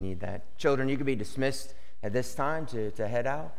[0.00, 0.56] need that.
[0.56, 1.74] Children, you can be dismissed
[2.04, 3.52] at this time to, to head out.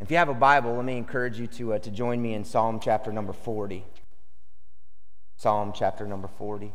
[0.00, 2.44] If you have a Bible, let me encourage you to, uh, to join me in
[2.44, 3.84] Psalm chapter number 40.
[5.36, 6.72] Psalm chapter number 40.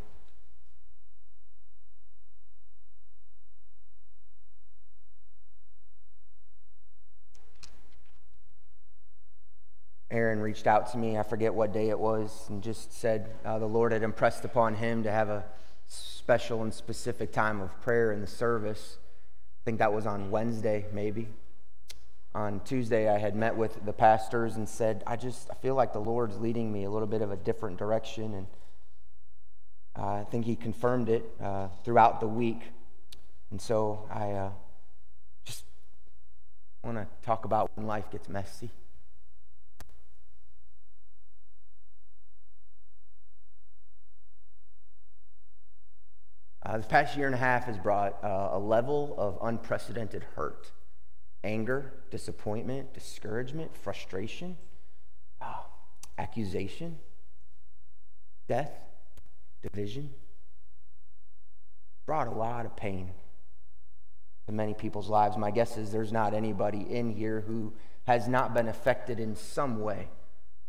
[10.11, 13.57] Aaron reached out to me, I forget what day it was, and just said uh,
[13.57, 15.43] the Lord had impressed upon him to have a
[15.87, 18.99] special and specific time of prayer in the service.
[19.67, 21.27] I think that was on Wednesday, maybe.
[22.33, 25.91] On Tuesday, I had met with the pastors and said, I just I feel like
[25.91, 28.33] the Lord's leading me a little bit of a different direction.
[28.33, 28.47] And
[29.99, 32.61] uh, I think He confirmed it uh, throughout the week.
[33.51, 34.49] And so I uh,
[35.43, 35.65] just
[36.81, 38.69] want to talk about when life gets messy.
[46.67, 50.69] Uh, this past year and a half has brought uh, a level of unprecedented hurt,
[51.41, 54.57] anger, disappointment, discouragement, frustration,
[55.39, 55.61] uh,
[56.17, 56.97] accusation,
[58.49, 58.71] death,
[59.61, 60.09] division.
[62.05, 63.11] Brought a lot of pain
[64.47, 65.37] to many people's lives.
[65.37, 67.71] My guess is there's not anybody in here who
[68.07, 70.09] has not been affected in some way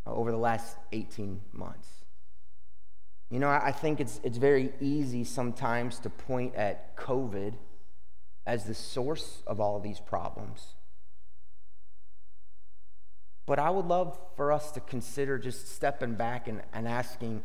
[0.06, 1.88] over the last 18 months.
[3.30, 7.54] You know, I think it's, it's very easy sometimes to point at COVID
[8.46, 10.74] as the source of all of these problems.
[13.46, 17.44] But I would love for us to consider just stepping back and, and asking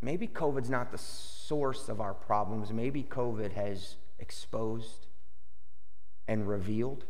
[0.00, 2.72] maybe COVID's not the source of our problems.
[2.72, 5.06] Maybe COVID has exposed
[6.26, 7.04] and revealed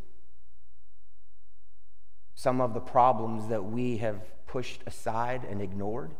[2.34, 6.12] some of the problems that we have pushed aside and ignored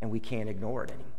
[0.00, 1.12] and we can't ignore it anymore.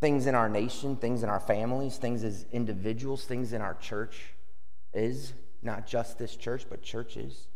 [0.00, 4.34] Things in our nation, things in our families, things as individuals, things in our church
[4.92, 7.46] is not just this church, but churches.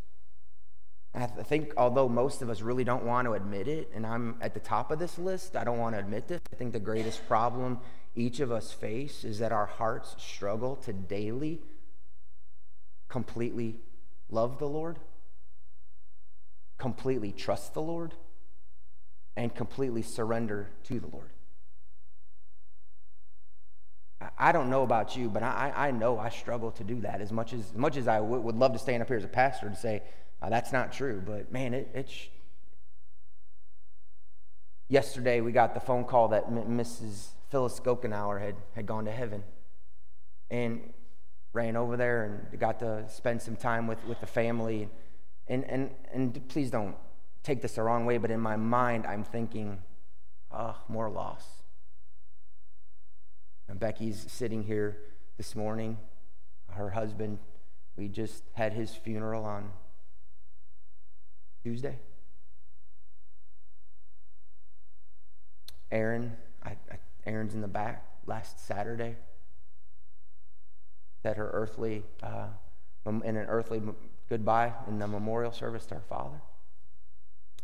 [1.14, 4.54] I think, although most of us really don't want to admit it, and I'm at
[4.54, 6.40] the top of this list, I don't want to admit this.
[6.52, 7.80] I think the greatest problem
[8.14, 11.60] each of us face is that our hearts struggle to daily,
[13.08, 13.80] completely
[14.30, 14.98] love the Lord
[16.78, 18.14] completely trust the Lord
[19.36, 21.32] and completely surrender to the Lord.
[24.36, 27.30] I don't know about you, but I, I know I struggle to do that as
[27.30, 29.28] much as, as much as I w- would love to stand up here as a
[29.28, 30.02] pastor and say,
[30.42, 31.22] uh, that's not true.
[31.24, 32.12] But man, it, it's.
[34.88, 37.28] Yesterday, we got the phone call that M- Mrs.
[37.50, 39.44] Phyllis Gokenauer had, had gone to heaven.
[40.50, 40.80] And
[41.52, 44.88] ran over there and got to spend some time with, with the family
[45.48, 46.94] and, and, and please don't
[47.42, 49.78] take this the wrong way, but in my mind, I'm thinking,
[50.52, 51.44] oh, more loss.
[53.68, 54.98] And Becky's sitting here
[55.36, 55.98] this morning.
[56.70, 57.38] Her husband,
[57.96, 59.70] we just had his funeral on
[61.62, 61.98] Tuesday.
[65.90, 69.16] Aaron, I, I, Aaron's in the back last Saturday.
[71.22, 72.48] Said her earthly, uh,
[73.06, 73.80] in an earthly
[74.28, 76.40] goodbye in the memorial service to our father.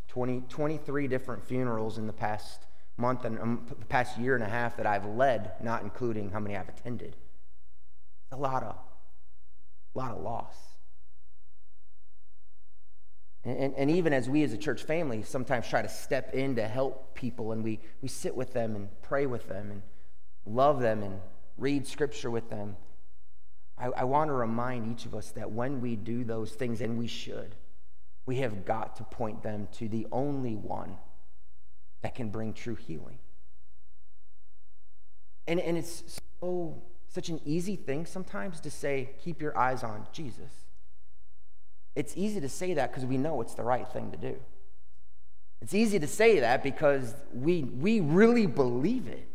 [0.08, 2.66] 20, 23 different funerals in the past
[2.96, 6.56] month and um, past year and a half that I've led, not including how many
[6.56, 7.16] I've attended.
[8.30, 8.76] a lot of,
[9.94, 10.54] a lot of loss.
[13.44, 16.56] And, and, and, even as we as a church family sometimes try to step in
[16.56, 19.82] to help people and we, we sit with them and pray with them and
[20.46, 21.20] love them and
[21.58, 22.76] read scripture with them,
[23.78, 26.98] I, I want to remind each of us that when we do those things, and
[26.98, 27.54] we should,
[28.26, 30.96] we have got to point them to the only one
[32.02, 33.18] that can bring true healing.
[35.46, 40.06] And, and it's so such an easy thing sometimes to say, keep your eyes on
[40.12, 40.50] Jesus.
[41.94, 44.36] It's easy to say that because we know it's the right thing to do.
[45.60, 49.28] It's easy to say that because we, we really believe it.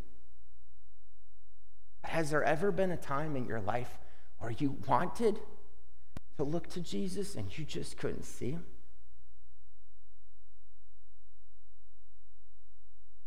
[2.04, 3.98] Has there ever been a time in your life
[4.42, 5.40] or you wanted
[6.38, 8.66] to look to Jesus and you just couldn't see him?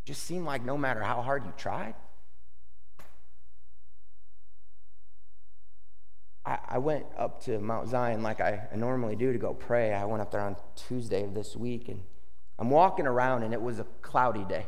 [0.05, 1.95] Just seemed like no matter how hard you tried.
[6.45, 9.93] I, I went up to Mount Zion like I normally do to go pray.
[9.93, 12.01] I went up there on Tuesday of this week and
[12.59, 14.65] I'm walking around and it was a cloudy day.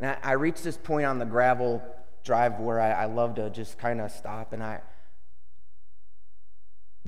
[0.00, 1.82] And I, I reached this point on the gravel
[2.24, 4.80] drive where I, I love to just kind of stop and I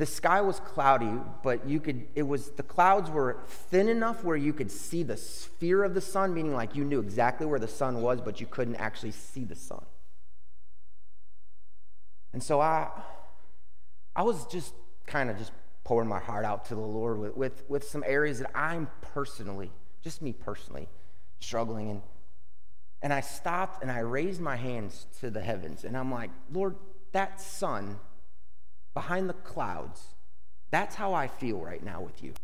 [0.00, 1.12] the sky was cloudy,
[1.42, 5.16] but you could, it was, the clouds were thin enough where you could see the
[5.16, 8.46] sphere of the sun, meaning like you knew exactly where the sun was, but you
[8.46, 9.84] couldn't actually see the sun.
[12.32, 12.88] And so I,
[14.16, 14.72] I was just
[15.06, 15.52] kind of just
[15.84, 19.70] pouring my heart out to the Lord with, with, with some areas that I'm personally,
[20.02, 20.88] just me personally,
[21.40, 22.02] struggling in.
[23.02, 26.76] And I stopped and I raised my hands to the heavens and I'm like, Lord,
[27.12, 27.99] that sun
[28.94, 30.14] behind the clouds,
[30.70, 32.35] that's how I feel right now with you.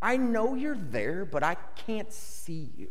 [0.00, 1.56] I know you're there, but I
[1.86, 2.88] can't see you.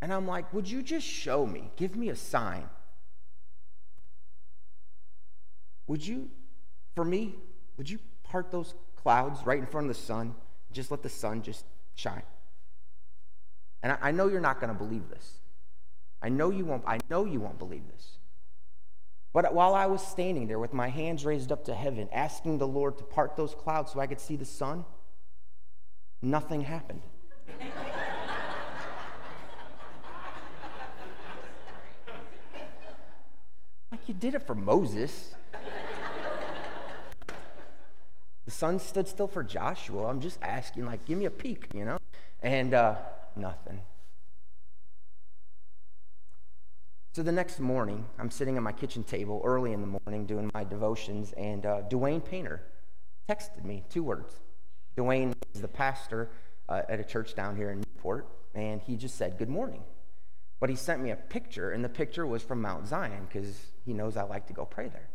[0.00, 1.70] And I'm like, would you just show me?
[1.76, 2.68] Give me a sign.
[5.86, 6.28] Would you,
[6.94, 7.34] for me,
[7.76, 10.34] would you part those clouds right in front of the sun?
[10.70, 11.64] Just let the sun just
[11.94, 12.22] shine.
[13.82, 15.34] And I, know you're not going to believe this.
[16.20, 16.82] I know you won't.
[16.86, 18.18] I know you won't believe this.
[19.32, 22.66] But while I was standing there with my hands raised up to heaven, asking the
[22.66, 24.84] Lord to part those clouds so I could see the sun,
[26.20, 27.02] nothing happened.
[33.92, 35.34] like you did it for Moses.
[38.44, 40.06] The sun stood still for Joshua.
[40.06, 41.98] I'm just asking, like, give me a peek, you know?
[42.42, 42.94] And uh,
[43.36, 43.80] nothing.
[47.14, 50.50] So the next morning, I'm sitting at my kitchen table early in the morning doing
[50.54, 52.62] my devotions, and uh, Dwayne Painter
[53.28, 54.34] texted me two words.
[54.96, 56.30] Dwayne is the pastor
[56.68, 59.82] uh, at a church down here in Newport, and he just said, Good morning.
[60.60, 63.92] But he sent me a picture, and the picture was from Mount Zion because he
[63.92, 65.08] knows I like to go pray there.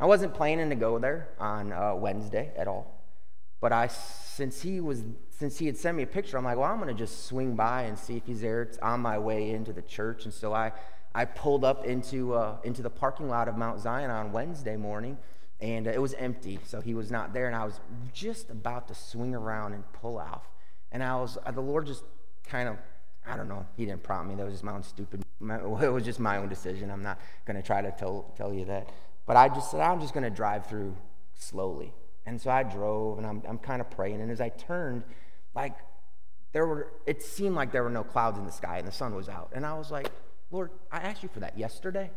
[0.00, 3.04] I wasn't planning to go there on uh, Wednesday at all.
[3.60, 5.02] But I, since he was,
[5.38, 7.54] since he had sent me a picture, I'm like, well, I'm going to just swing
[7.54, 8.62] by and see if he's there.
[8.62, 10.72] It's on my way into the church, and so I,
[11.14, 15.16] I pulled up into uh, into the parking lot of Mount Zion on Wednesday morning,
[15.60, 17.46] and uh, it was empty, so he was not there.
[17.46, 17.78] And I was
[18.12, 20.50] just about to swing around and pull off,
[20.90, 22.02] and I was uh, the Lord just
[22.44, 22.76] kind of
[23.24, 23.64] I don't know.
[23.76, 24.34] He didn't prompt me.
[24.34, 25.22] That was just my own stupid.
[25.38, 26.90] My, it was just my own decision.
[26.90, 28.90] I'm not going to try to tell tell you that.
[29.24, 30.96] But I just said, I'm just going to drive through
[31.34, 31.92] slowly.
[32.26, 34.20] And so I drove and I'm, I'm kind of praying.
[34.20, 35.04] And as I turned,
[35.54, 35.74] like,
[36.52, 39.14] there were, it seemed like there were no clouds in the sky and the sun
[39.14, 39.50] was out.
[39.54, 40.10] And I was like,
[40.50, 42.10] Lord, I asked you for that yesterday.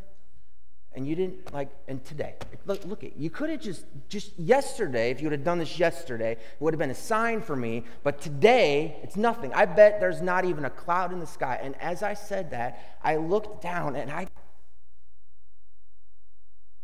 [0.94, 2.36] And you didn't like, and today,
[2.66, 5.80] look, look at you could have just, just yesterday, if you would have done this
[5.80, 7.86] yesterday, it would have been a sign for me.
[8.04, 9.54] But today, it's nothing.
[9.54, 11.60] I bet there's not even a cloud in the sky.
[11.64, 14.28] And as I said that, I looked down and I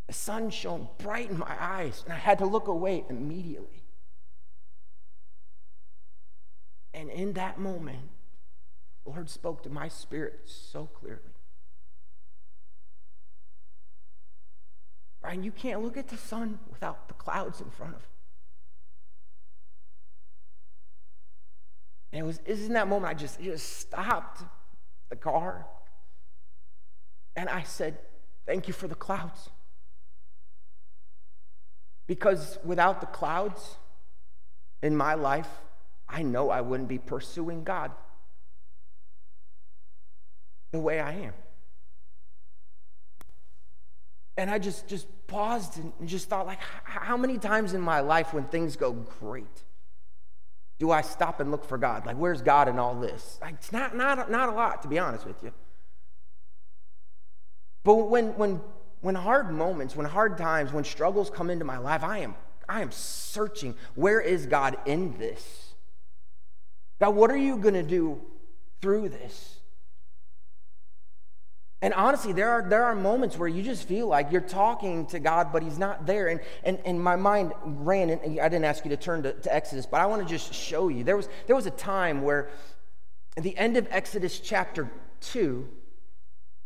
[0.07, 3.83] the sun shone bright in my eyes, and I had to look away immediately.
[6.94, 8.10] And in that moment,
[9.04, 11.22] the Lord spoke to my spirit so clearly.
[15.22, 18.10] Brian, you can't look at the sun without the clouds in front of it.
[22.12, 24.44] And it was, in that moment I just, just stopped
[25.10, 25.66] the car.
[27.36, 27.98] And I said,
[28.45, 29.50] Thank you for the clouds.
[32.07, 33.75] Because without the clouds
[34.81, 35.50] in my life,
[36.09, 37.92] I know I wouldn't be pursuing God
[40.71, 41.33] the way I am.
[44.38, 48.33] And I just, just paused and just thought, like, how many times in my life
[48.33, 49.63] when things go great
[50.80, 52.06] do I stop and look for God?
[52.06, 53.39] Like, where's God in all this?
[53.42, 55.51] Like, it's not, not, not a lot, to be honest with you.
[57.84, 58.62] But when, when
[59.01, 62.36] when hard moments, when hard times, when struggles come into my life, I am,
[62.67, 65.66] I am searching where is God in this?
[67.00, 68.22] God, what are you going to do
[68.82, 69.58] through this?
[71.82, 75.20] And honestly, there are, there are moments where you just feel like you're talking to
[75.20, 76.27] God, but He's not there.
[76.27, 79.54] And, and, and my mind ran, and I didn't ask you to turn to, to
[79.54, 81.04] Exodus, but I want to just show you.
[81.04, 82.50] There was, there was a time where,
[83.36, 84.89] at the end of Exodus chapter
[85.22, 85.68] 2,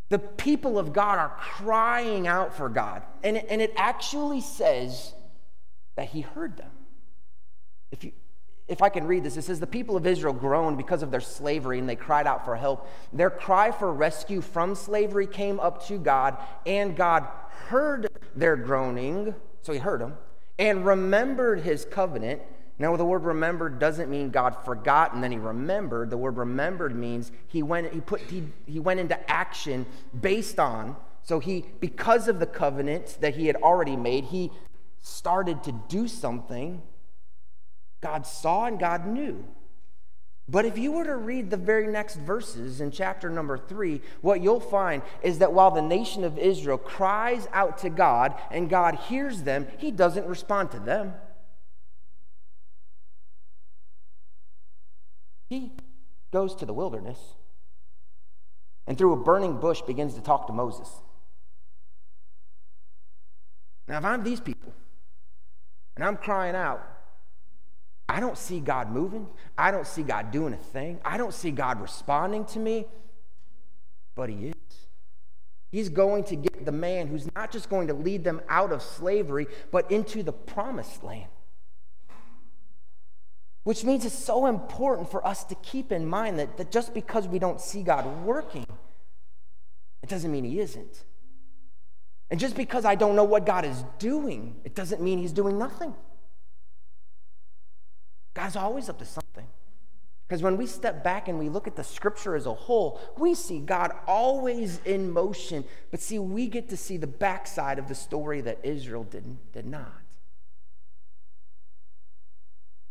[0.07, 3.03] the people of God are crying out for God.
[3.23, 5.13] And, and it actually says
[5.95, 6.71] that he heard them.
[7.91, 8.13] If, you,
[8.71, 11.21] if I can read this, it says, The people of Israel groaned because of their
[11.21, 12.87] slavery and they cried out for help.
[13.13, 17.27] Their cry for rescue from slavery came up to God, and God
[17.67, 19.35] heard their groaning.
[19.61, 20.17] So he heard them
[20.57, 22.41] and remembered his covenant
[22.81, 26.09] now, the word remembered doesn't mean God forgot and then he remembered.
[26.09, 29.85] The word remembered means he went, he put, he, he went into action
[30.19, 30.95] based on.
[31.21, 34.49] So he, because of the covenant that he had already made, he
[34.99, 36.81] started to do something
[38.01, 39.45] God saw and God knew.
[40.49, 44.41] But if you were to read the very next verses in chapter number three, what
[44.41, 48.95] you'll find is that while the nation of Israel cries out to God and God
[48.95, 51.13] hears them, he doesn't respond to them.
[55.49, 55.71] He
[56.33, 57.19] goes to the wilderness
[58.87, 60.89] and through a burning bush begins to talk to Moses.
[63.87, 64.73] Now, if I'm these people
[65.95, 66.81] and I'm crying out,
[68.11, 69.25] I don't see God moving.
[69.57, 70.99] I don't see God doing a thing.
[71.05, 72.85] I don't see God responding to me.
[74.15, 74.55] But He is.
[75.71, 78.81] He's going to get the man who's not just going to lead them out of
[78.81, 81.29] slavery, but into the promised land.
[83.63, 87.29] Which means it's so important for us to keep in mind that, that just because
[87.29, 88.65] we don't see God working,
[90.03, 91.05] it doesn't mean He isn't.
[92.29, 95.57] And just because I don't know what God is doing, it doesn't mean He's doing
[95.57, 95.95] nothing.
[98.33, 99.47] God's always up to something.
[100.27, 103.35] Because when we step back and we look at the scripture as a whole, we
[103.35, 105.65] see God always in motion.
[105.91, 109.65] But see, we get to see the backside of the story that Israel didn't, did
[109.65, 109.91] not.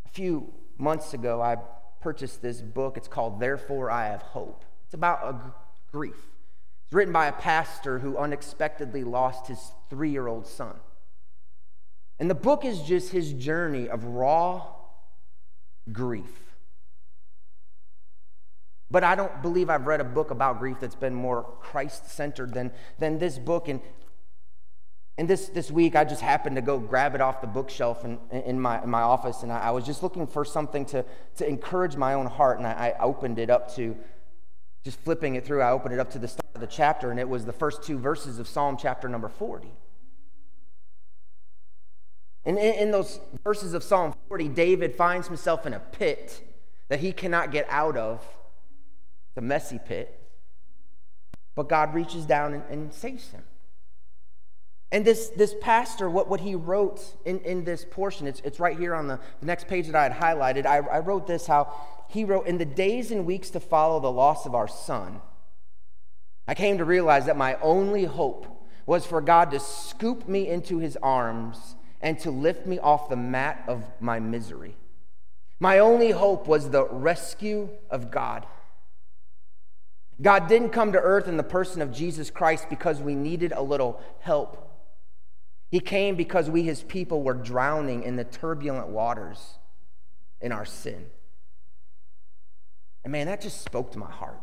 [0.04, 1.56] A few months ago, I
[2.02, 2.98] purchased this book.
[2.98, 4.66] It's called Therefore I Have Hope.
[4.84, 5.40] It's about a
[5.90, 6.28] grief.
[6.84, 10.76] It's written by a pastor who unexpectedly lost his three year old son.
[12.18, 14.74] And the book is just his journey of raw
[15.92, 16.50] grief.
[18.90, 22.52] But I don't believe I've read a book about grief that's been more Christ centered
[22.52, 23.68] than, than this book.
[23.68, 23.80] And,
[25.16, 28.18] and this, this week, I just happened to go grab it off the bookshelf in,
[28.32, 31.04] in, my, in my office, and I, I was just looking for something to,
[31.36, 32.58] to encourage my own heart.
[32.58, 33.96] And I, I opened it up to,
[34.82, 37.20] just flipping it through, I opened it up to the start of the chapter, and
[37.20, 39.68] it was the first two verses of Psalm chapter number 40.
[42.44, 46.42] And in, in those verses of Psalm 40, David finds himself in a pit
[46.88, 48.24] that he cannot get out of.
[49.28, 50.16] It's a messy pit.
[51.54, 53.42] But God reaches down and, and saves him.
[54.92, 58.76] And this, this pastor, what, what he wrote in, in this portion, it's, it's right
[58.76, 60.66] here on the, the next page that I had highlighted.
[60.66, 61.72] I, I wrote this how
[62.08, 65.20] he wrote, In the days and weeks to follow the loss of our son,
[66.48, 68.46] I came to realize that my only hope
[68.84, 73.16] was for God to scoop me into his arms and to lift me off the
[73.16, 74.76] mat of my misery.
[75.58, 78.46] My only hope was the rescue of God.
[80.20, 83.62] God didn't come to earth in the person of Jesus Christ because we needed a
[83.62, 84.66] little help.
[85.70, 89.58] He came because we, his people, were drowning in the turbulent waters
[90.40, 91.06] in our sin.
[93.04, 94.40] And man, that just spoke to my heart.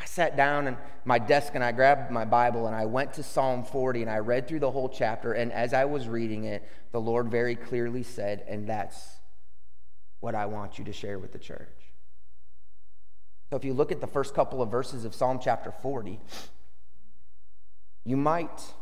[0.00, 3.22] I sat down at my desk and I grabbed my Bible and I went to
[3.22, 5.32] Psalm 40 and I read through the whole chapter.
[5.32, 9.20] And as I was reading it, the Lord very clearly said, and that's
[10.20, 11.68] what I want you to share with the church.
[13.50, 16.20] So if you look at the first couple of verses of Psalm chapter 40,
[18.04, 18.74] you might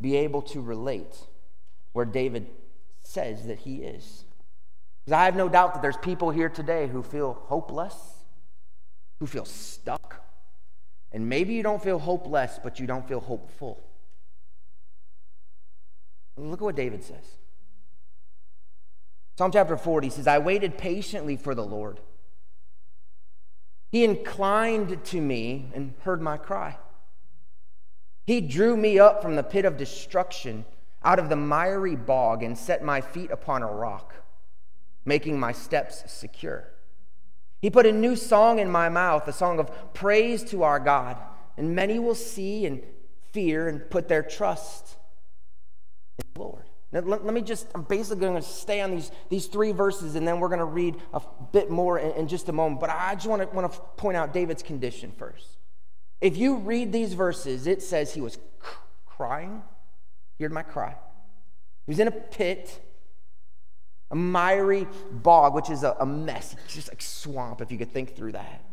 [0.00, 1.16] be able to relate
[1.92, 2.48] where David
[3.00, 4.24] says that he is.
[5.04, 8.15] Because I have no doubt that there's people here today who feel hopeless
[9.18, 10.22] who feel stuck.
[11.12, 13.82] And maybe you don't feel hopeless, but you don't feel hopeful.
[16.36, 17.24] Look at what David says.
[19.38, 22.00] Psalm chapter 40 says, I waited patiently for the Lord.
[23.90, 26.78] He inclined to me and heard my cry.
[28.26, 30.64] He drew me up from the pit of destruction,
[31.04, 34.14] out of the miry bog, and set my feet upon a rock,
[35.04, 36.68] making my steps secure.
[37.66, 41.16] He put a new song in my mouth, a song of praise to our God.
[41.56, 42.80] And many will see and
[43.32, 44.94] fear and put their trust
[46.16, 46.62] in the Lord.
[46.92, 50.14] Now, let, let me just, I'm basically going to stay on these, these three verses
[50.14, 51.20] and then we're going to read a
[51.50, 52.80] bit more in, in just a moment.
[52.80, 55.58] But I just want to, want to point out David's condition first.
[56.20, 58.38] If you read these verses, it says he was
[59.06, 59.64] crying.
[60.38, 60.94] Heard my cry.
[61.84, 62.80] He was in a pit
[64.10, 67.92] a miry bog, which is a, a mess, it's just like swamp, if you could
[67.92, 68.64] think through that.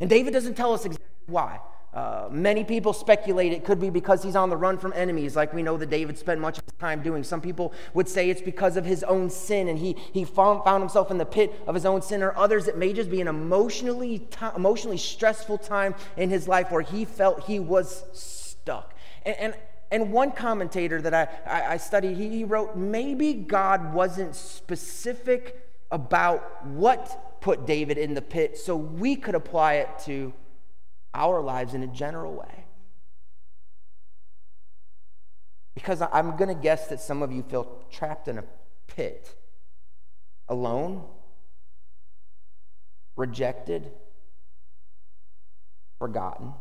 [0.00, 1.60] And David doesn't tell us exactly why.
[1.92, 5.52] Uh, many people speculate it could be because he's on the run from enemies, like
[5.52, 7.22] we know that David spent much of his time doing.
[7.22, 10.82] Some people would say it's because of his own sin and he, he found, found
[10.82, 13.28] himself in the pit of his own sin, or others, it may just be an
[13.28, 18.94] emotionally, t- emotionally stressful time in his life where he felt he was stuck.
[19.26, 19.54] And, and
[19.92, 25.68] and one commentator that I, I, I studied, he, he wrote, maybe God wasn't specific
[25.90, 30.32] about what put David in the pit, so we could apply it to
[31.12, 32.64] our lives in a general way.
[35.74, 38.44] Because I'm going to guess that some of you feel trapped in a
[38.86, 39.36] pit,
[40.48, 41.04] alone,
[43.16, 43.90] rejected,
[45.98, 46.54] forgotten.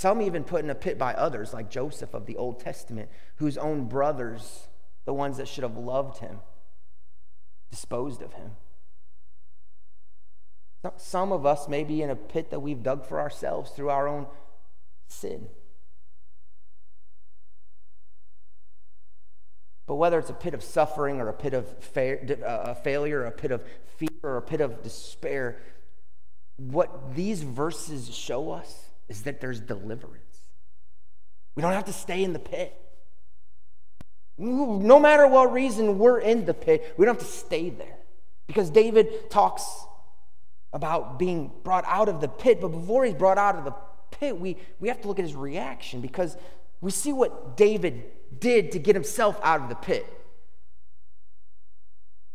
[0.00, 3.58] Some even put in a pit by others, like Joseph of the Old Testament, whose
[3.58, 4.66] own brothers,
[5.04, 6.38] the ones that should have loved him,
[7.70, 8.52] disposed of him.
[10.96, 14.08] Some of us may be in a pit that we've dug for ourselves through our
[14.08, 14.26] own
[15.06, 15.48] sin.
[19.86, 23.26] But whether it's a pit of suffering or a pit of fa- uh, failure, or
[23.26, 23.62] a pit of
[23.98, 25.60] fear, or a pit of despair,
[26.56, 30.46] what these verses show us is that there's deliverance.
[31.56, 32.74] We don't have to stay in the pit.
[34.38, 37.98] No matter what reason we're in the pit, we don't have to stay there.
[38.46, 39.64] Because David talks
[40.72, 43.74] about being brought out of the pit, but before he's brought out of the
[44.12, 46.36] pit, we, we have to look at his reaction because
[46.80, 48.04] we see what David
[48.38, 50.06] did to get himself out of the pit.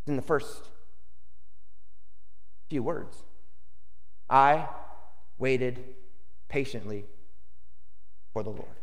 [0.05, 0.69] In the first
[2.69, 3.23] few words,
[4.29, 4.67] I
[5.37, 5.94] waited
[6.55, 7.03] patiently
[8.31, 8.77] for the Lord.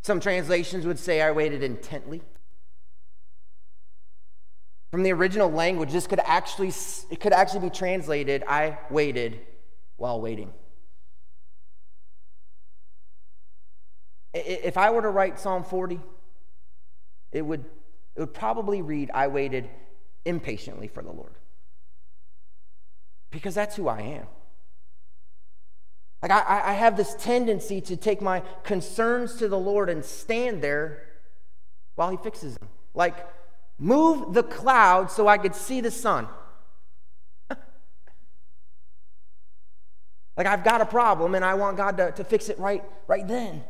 [0.00, 2.20] Some translations would say, I waited intently.
[4.90, 6.72] From the original language, this could actually,
[7.10, 9.38] it could actually be translated, I waited
[9.98, 10.52] while waiting.
[14.34, 16.00] If I were to write Psalm 40,
[17.30, 17.64] it would,
[18.16, 19.70] it would probably read, I waited
[20.24, 21.36] impatiently for the Lord.
[23.30, 24.26] Because that's who I am.
[26.22, 30.62] Like, I, I have this tendency to take my concerns to the Lord and stand
[30.62, 31.02] there
[31.96, 32.68] while He fixes them.
[32.94, 33.16] Like,
[33.78, 36.28] move the cloud so I could see the sun.
[37.50, 37.58] like,
[40.46, 43.64] I've got a problem and I want God to, to fix it right, right then.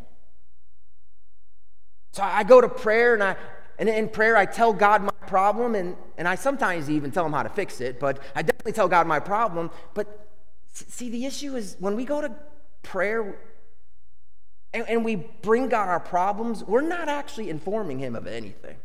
[2.13, 3.37] So I go to prayer and I,
[3.79, 7.33] and in prayer, I tell God my problem, and, and I sometimes even tell him
[7.33, 9.71] how to fix it, but I definitely tell God my problem.
[9.95, 10.32] But
[10.73, 12.33] See, the issue is when we go to
[12.83, 13.39] prayer
[14.73, 18.77] and, and we bring God our problems, we're not actually informing Him of anything.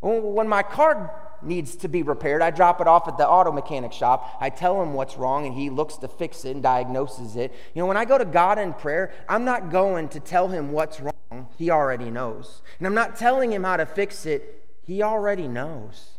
[0.00, 3.92] When my car needs to be repaired, I drop it off at the auto mechanic
[3.92, 4.36] shop.
[4.40, 7.52] I tell him what's wrong, and he looks to fix it and diagnoses it.
[7.72, 10.72] You know, when I go to God in prayer, I'm not going to tell him
[10.72, 11.46] what's wrong.
[11.56, 12.62] He already knows.
[12.78, 14.66] And I'm not telling him how to fix it.
[14.84, 16.11] He already knows.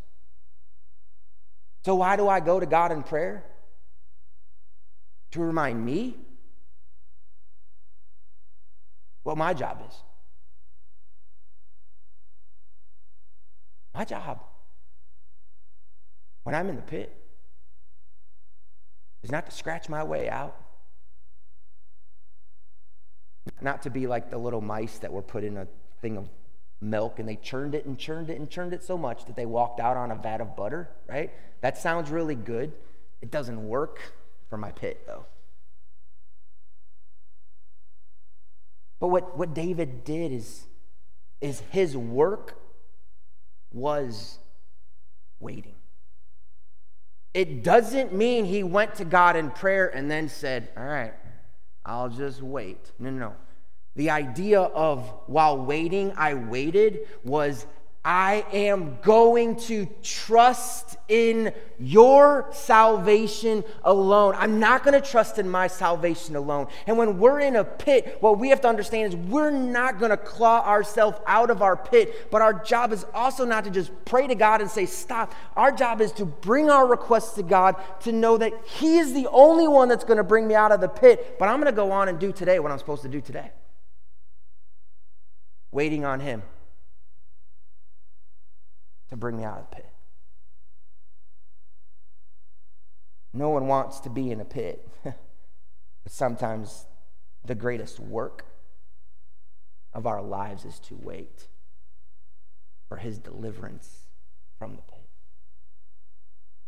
[1.86, 3.44] So, why do I go to God in prayer?
[5.32, 6.16] To remind me
[9.24, 9.96] what my job is.
[13.94, 14.40] My job,
[16.44, 17.16] when I'm in the pit,
[19.22, 20.56] is not to scratch my way out,
[23.62, 25.68] not to be like the little mice that were put in a
[26.02, 26.30] thing of
[26.84, 29.46] milk and they churned it and churned it and churned it so much that they
[29.46, 31.32] walked out on a vat of butter, right?
[31.62, 32.74] That sounds really good.
[33.22, 34.00] It doesn't work
[34.50, 35.26] for my pit, though.
[39.00, 40.66] But what, what David did is,
[41.42, 42.58] is his work
[43.72, 44.38] was
[45.40, 45.76] waiting.
[47.34, 51.14] It doesn't mean he went to God in prayer and then said, All right,
[51.86, 52.92] I'll just wait.
[53.00, 53.34] No, no, no.
[53.96, 57.68] The idea of while waiting, I waited was
[58.06, 64.36] I am going to trust in your salvation alone.
[64.38, 66.68] I'm not going to trust in my salvation alone.
[66.86, 70.12] And when we're in a pit, what we have to understand is we're not going
[70.12, 73.90] to claw ourselves out of our pit, but our job is also not to just
[74.04, 75.34] pray to God and say, Stop.
[75.56, 79.28] Our job is to bring our requests to God to know that He is the
[79.32, 81.76] only one that's going to bring me out of the pit, but I'm going to
[81.76, 83.52] go on and do today what I'm supposed to do today.
[85.74, 86.44] Waiting on Him
[89.10, 89.90] to bring me out of the pit.
[93.34, 95.16] No one wants to be in a pit, but
[96.08, 96.86] sometimes
[97.44, 98.46] the greatest work
[99.94, 101.48] of our lives is to wait
[102.88, 104.10] for his deliverance
[104.60, 105.10] from the pit.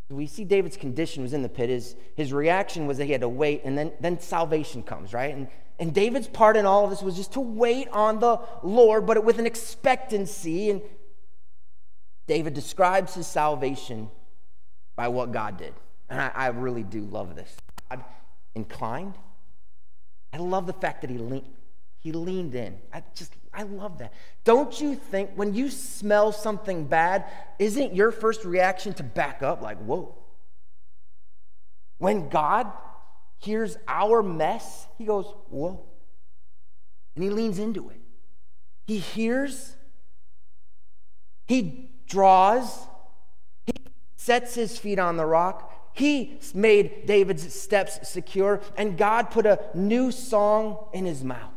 [0.09, 1.69] We see David's condition was in the pit.
[1.69, 5.35] His, his reaction was that he had to wait, and then, then salvation comes, right?
[5.35, 5.47] And,
[5.79, 9.23] and David's part in all of this was just to wait on the Lord, but
[9.23, 10.69] with an expectancy.
[10.69, 10.81] And
[12.27, 14.09] David describes his salvation
[14.95, 15.73] by what God did.
[16.09, 17.53] And I, I really do love this.
[17.89, 18.03] God
[18.53, 19.15] inclined.
[20.31, 21.43] I love the fact that he
[21.99, 22.77] he leaned in.
[22.93, 24.13] I just, I love that.
[24.43, 27.25] Don't you think when you smell something bad,
[27.57, 30.15] isn't your first reaction to back up like, whoa?
[31.97, 32.71] When God
[33.37, 35.85] hears our mess, he goes, whoa.
[37.15, 38.01] And he leans into it.
[38.87, 39.75] He hears,
[41.45, 42.87] he draws,
[43.65, 43.73] he
[44.15, 45.71] sets his feet on the rock.
[45.93, 51.53] He made David's steps secure, and God put a new song in his mouth.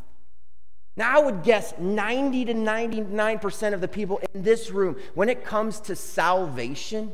[0.96, 5.44] Now, I would guess 90 to 99% of the people in this room, when it
[5.44, 7.12] comes to salvation,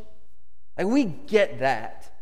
[0.78, 2.13] like we get that.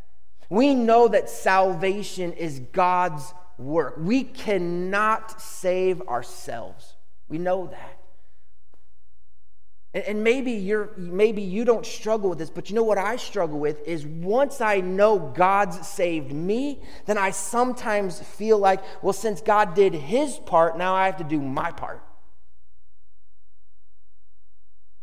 [0.52, 3.94] We know that salvation is God's work.
[3.96, 6.94] We cannot save ourselves.
[7.26, 7.98] We know that.
[10.06, 13.58] And maybe you're maybe you don't struggle with this, but you know what I struggle
[13.58, 19.40] with is once I know God's saved me, then I sometimes feel like, well, since
[19.40, 22.02] God did his part, now I have to do my part.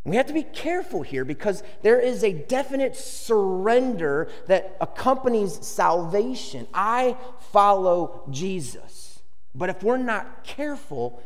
[0.10, 6.66] We have to be careful here because there is a definite surrender that accompanies salvation.
[6.74, 7.16] I
[7.52, 9.20] follow Jesus.
[9.54, 11.22] But if we're not careful,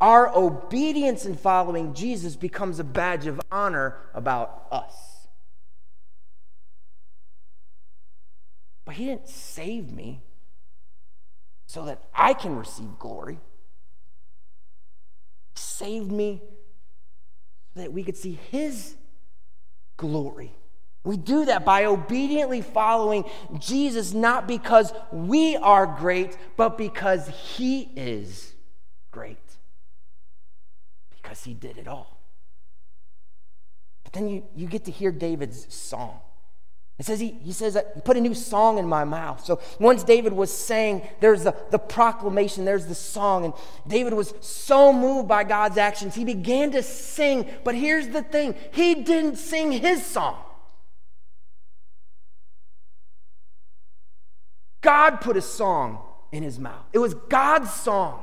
[0.00, 5.26] our obedience in following Jesus becomes a badge of honor about us.
[8.84, 10.22] But He didn't save me
[11.66, 13.40] so that I can receive glory.
[15.54, 16.42] He saved me
[17.74, 18.94] so that we could see His
[19.96, 20.52] glory.
[21.04, 23.24] We do that by obediently following
[23.58, 28.52] Jesus, not because we are great, but because He is
[29.10, 29.38] great
[31.30, 32.18] because he did it all.
[34.02, 36.20] But then you, you get to hear David's song.
[37.00, 39.42] It says he, he says, he put a new song in my mouth.
[39.42, 43.54] So once David was saying, there's the, the proclamation, there's the song, and
[43.88, 47.48] David was so moved by God's actions, he began to sing.
[47.64, 50.36] But here's the thing he didn't sing his song.
[54.82, 56.00] God put a song
[56.32, 56.84] in his mouth.
[56.92, 58.22] It was God's song.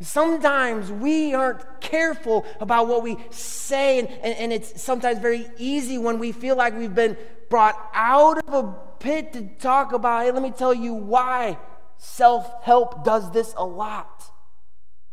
[0.00, 5.98] Sometimes we aren't careful about what we say, and, and, and, it's sometimes very easy
[5.98, 7.16] when we feel like we've been
[7.50, 11.58] brought out of a pit to talk about, hey, let me tell you why
[11.96, 14.24] self help does this a lot.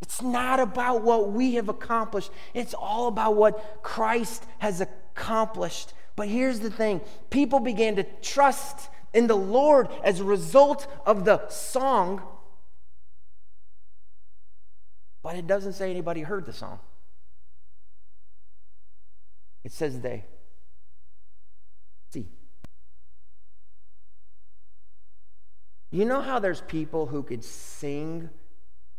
[0.04, 5.94] It's not about what we have accomplished, it's all about what Christ has accomplished.
[6.16, 11.26] But here's the thing people began to trust in the Lord as a result of
[11.26, 12.22] the song
[15.26, 16.78] but it doesn't say anybody heard the song.
[19.64, 20.24] It says they.
[22.14, 22.28] See.
[25.90, 28.30] You know how there's people who could sing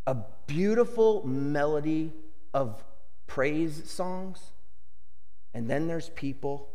[0.05, 0.17] a
[0.49, 2.13] beautiful melody
[2.53, 2.83] of
[3.29, 4.51] praise songs?
[5.55, 6.71] And then there's people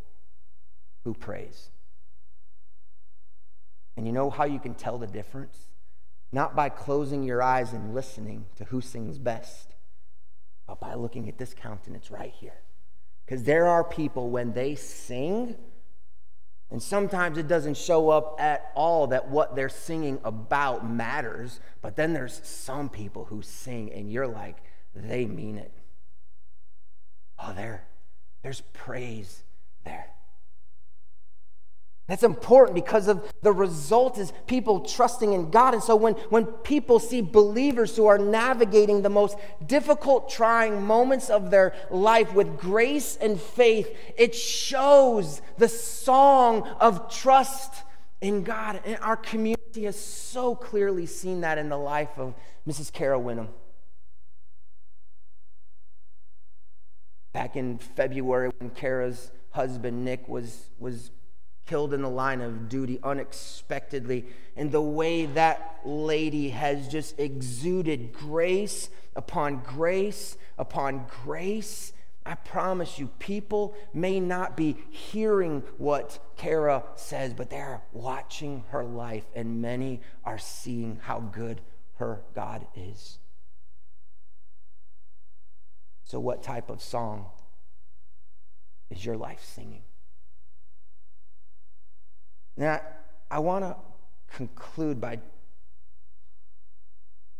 [1.04, 1.72] who praise.
[3.98, 5.71] And you know how you can tell the difference?
[6.32, 9.76] Not by closing your eyes and listening to who sings best,
[10.68, 12.62] but by looking at this countenance right here.
[13.26, 15.56] Because there are people when they sing,
[16.70, 21.96] and sometimes it doesn't show up at all that what they're singing about matters, but
[21.96, 24.58] then there's some people who sing and you're like,
[24.96, 25.72] they mean it.
[27.38, 27.88] Oh, there,
[28.42, 29.44] there's praise
[29.84, 30.08] there.
[32.12, 35.74] That's important because of the result is people trusting in God.
[35.74, 41.30] And so when, when people see believers who are navigating the most difficult, trying moments
[41.30, 47.76] of their life with grace and faith, it shows the song of trust
[48.20, 48.82] in God.
[48.84, 52.34] And our community has so clearly seen that in the life of
[52.68, 52.92] Mrs.
[52.92, 53.48] Carol Winham.
[57.32, 61.12] Back in February, when Kara's husband, Nick, was, was
[61.72, 64.26] killed in the line of duty unexpectedly.
[64.58, 71.94] And the way that lady has just exuded grace upon grace upon grace.
[72.26, 78.84] I promise you, people may not be hearing what Kara says, but they're watching her
[78.84, 81.62] life, and many are seeing how good
[81.96, 83.18] her God is.
[86.04, 87.28] So, what type of song
[88.90, 89.84] is your life singing?
[92.58, 92.82] Now,
[93.30, 93.76] I want to
[94.36, 95.20] conclude by,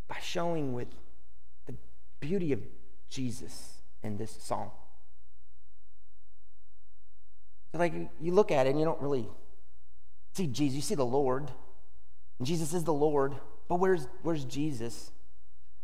[0.08, 0.88] by showing with
[1.66, 1.74] the
[2.20, 2.60] beauty of
[3.08, 4.70] Jesus in this song.
[7.72, 9.26] So like you look at it and you don't really
[10.34, 10.76] see Jesus.
[10.76, 11.50] You see the Lord.
[12.38, 13.34] And Jesus is the Lord.
[13.68, 15.10] But where's, where's Jesus?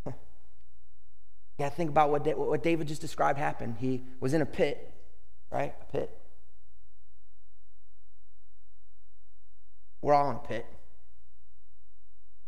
[1.59, 3.77] yeah, think about what, what David just described happened.
[3.79, 4.93] He was in a pit,
[5.51, 5.75] right?
[5.81, 6.19] A pit.
[10.01, 10.67] We're all in a pit.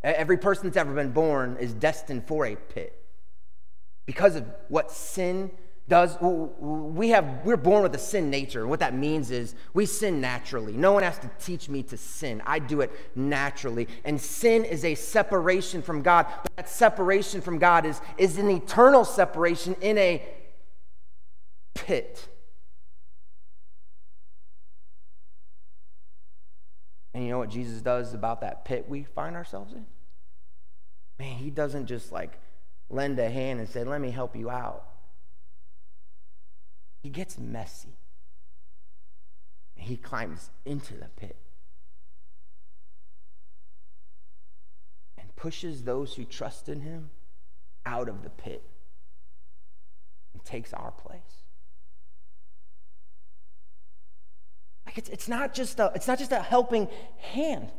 [0.02, 2.96] Every person that's ever been born is destined for a pit.
[4.06, 5.50] Because of what sin
[5.88, 8.60] does we have we're born with a sin nature.
[8.60, 10.72] And what that means is we sin naturally.
[10.72, 12.40] No one has to teach me to sin.
[12.46, 13.88] I do it naturally.
[14.04, 16.26] And sin is a separation from god.
[16.44, 20.24] But that separation from god is is an eternal separation in a
[21.74, 22.28] pit
[27.12, 29.87] and you know what jesus does about that pit we find ourselves in
[31.18, 32.38] man he doesn't just like
[32.88, 34.90] lend a hand and say let me help you out
[37.01, 37.96] he gets messy.
[39.75, 41.37] He climbs into the pit
[45.16, 47.11] and pushes those who trust in him
[47.87, 48.62] out of the pit
[50.35, 51.39] and takes our place.
[54.86, 56.88] Like it's, it's, not just a, it's not just a helping
[57.18, 57.70] hand.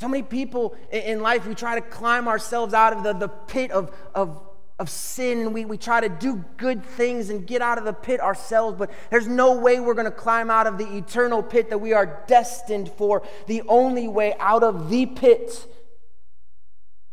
[0.00, 3.70] So many people in life, we try to climb ourselves out of the, the pit
[3.70, 4.42] of, of
[4.82, 5.52] of sin.
[5.52, 8.90] We, we try to do good things and get out of the pit ourselves, but
[9.10, 12.24] there's no way we're going to climb out of the eternal pit that we are
[12.26, 13.22] destined for.
[13.46, 15.66] The only way out of the pit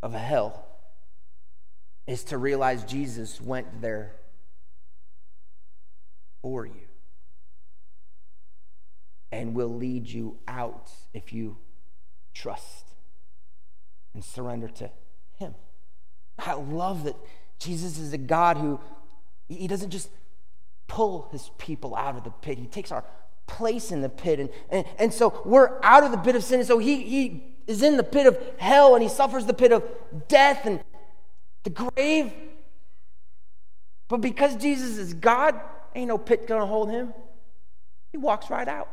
[0.02, 0.66] of hell
[2.06, 4.16] is to realize Jesus went there
[6.42, 6.89] for you
[9.32, 11.56] and will lead you out if you
[12.34, 12.94] trust
[14.14, 14.90] and surrender to
[15.36, 15.54] Him.
[16.38, 17.16] I love that
[17.58, 18.80] Jesus is a God who,
[19.48, 20.08] he doesn't just
[20.88, 23.04] pull his people out of the pit, he takes our
[23.46, 24.40] place in the pit.
[24.40, 26.60] And, and, and so we're out of the pit of sin.
[26.60, 29.72] And so he, he is in the pit of hell and he suffers the pit
[29.72, 29.84] of
[30.28, 30.80] death and
[31.64, 32.32] the grave.
[34.08, 35.60] But because Jesus is God,
[35.94, 37.12] ain't no pit gonna hold him.
[38.10, 38.88] He walks right out.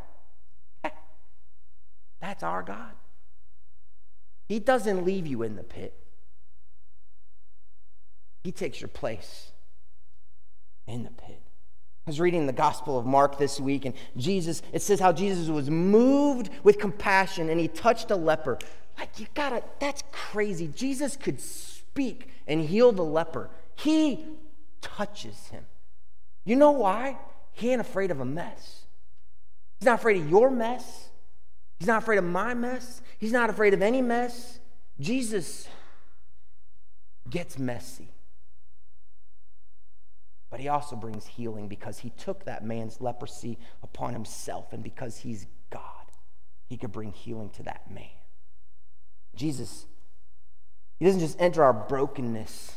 [2.19, 2.91] That's our God.
[4.47, 5.93] He doesn't leave you in the pit.
[8.43, 9.51] He takes your place
[10.87, 11.41] in the pit.
[12.05, 15.49] I was reading the Gospel of Mark this week, and Jesus, it says how Jesus
[15.49, 18.57] was moved with compassion and he touched a leper.
[18.97, 20.69] Like, you gotta, that's crazy.
[20.69, 23.49] Jesus could speak and heal the leper.
[23.75, 24.25] He
[24.81, 25.65] touches him.
[26.45, 27.17] You know why?
[27.51, 28.85] He ain't afraid of a mess.
[29.79, 31.09] He's not afraid of your mess.
[31.79, 33.01] He's not afraid of my mess.
[33.19, 34.59] He's not afraid of any mess.
[34.99, 35.67] Jesus
[37.29, 38.09] gets messy.
[40.49, 44.73] But he also brings healing because he took that man's leprosy upon himself.
[44.73, 45.81] And because he's God,
[46.67, 48.05] he could bring healing to that man.
[49.35, 49.85] Jesus,
[50.97, 52.75] he doesn't just enter our brokenness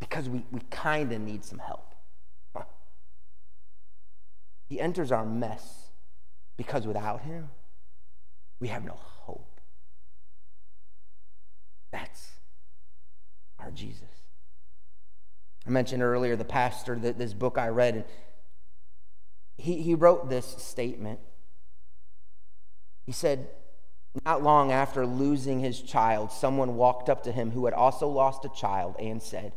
[0.00, 1.94] because we, we kind of need some help.
[4.68, 5.89] He enters our mess
[6.60, 7.48] because without him,
[8.60, 9.62] we have no hope.
[11.90, 12.32] That's
[13.58, 14.02] our Jesus.
[15.66, 18.04] I mentioned earlier the pastor that this book I read, and
[19.56, 21.20] he, he wrote this statement.
[23.06, 23.48] He said,
[24.26, 28.44] Not long after losing his child, someone walked up to him who had also lost
[28.44, 29.54] a child and said,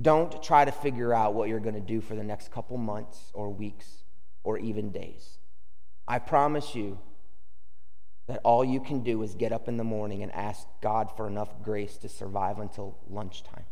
[0.00, 3.30] Don't try to figure out what you're going to do for the next couple months
[3.32, 4.02] or weeks
[4.42, 5.38] or even days.
[6.06, 6.98] I promise you
[8.28, 11.26] that all you can do is get up in the morning and ask God for
[11.26, 13.64] enough grace to survive until lunchtime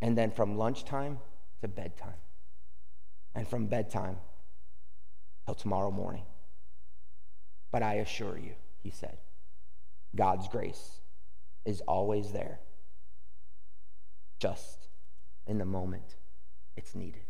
[0.00, 1.18] and then from lunchtime
[1.60, 2.14] to bedtime,
[3.34, 4.16] and from bedtime
[5.46, 6.24] till tomorrow morning.
[7.72, 9.18] But I assure you, he said,
[10.14, 11.00] God's grace
[11.64, 12.60] is always there,
[14.38, 14.88] just
[15.46, 16.16] in the moment
[16.76, 17.22] it's needed.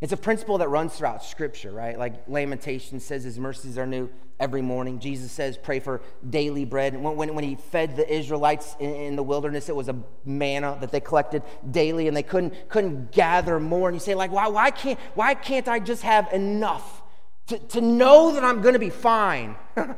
[0.00, 1.98] It's a principle that runs throughout Scripture, right?
[1.98, 4.08] Like Lamentation says, His mercies are new
[4.38, 5.00] every morning.
[5.00, 6.94] Jesus says, pray for daily bread.
[6.94, 10.78] When, when, when He fed the Israelites in, in, the wilderness, it was a manna
[10.80, 13.88] that they collected daily and they couldn't, couldn't gather more.
[13.88, 17.02] And you say, like, why, why, can't, why can't I just have enough
[17.48, 19.56] to, to know that I'm going to be fine?
[19.76, 19.96] it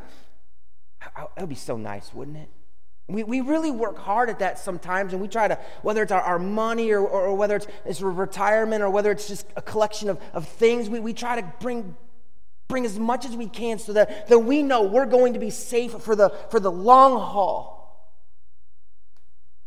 [1.39, 2.49] would be so nice, wouldn't it?
[3.13, 6.21] We, we really work hard at that sometimes, and we try to, whether it's our,
[6.21, 10.09] our money or, or, or, whether it's, it's retirement or whether it's just a collection
[10.09, 11.97] of, of things, we, we try to bring,
[12.69, 15.51] bring as much as we can so that, that we know we're going to be
[15.51, 17.81] safe for the, for the long haul.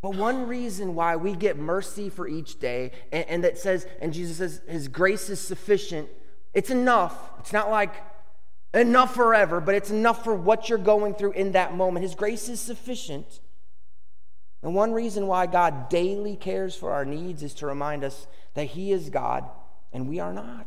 [0.02, 4.12] But one reason why we get mercy for each day, and, and that says, and
[4.12, 6.08] Jesus says, His grace is sufficient,
[6.52, 7.16] it's enough.
[7.40, 7.94] It's not like
[8.74, 12.02] enough forever, but it's enough for what you're going through in that moment.
[12.02, 13.40] His grace is sufficient.
[14.62, 18.64] And one reason why God daily cares for our needs is to remind us that
[18.64, 19.44] He is God
[19.92, 20.66] and we are not.